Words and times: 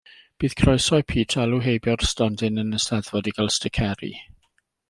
Bydd 0.43 0.53
croeso 0.61 0.99
i 1.01 1.05
Pete 1.11 1.43
alw 1.43 1.59
heibio'r 1.67 2.07
stondin 2.13 2.63
yn 2.65 2.75
y 2.79 2.81
'steddfod 2.87 3.33
i 3.33 3.35
gael 3.41 3.55
sticeri. 3.61 4.15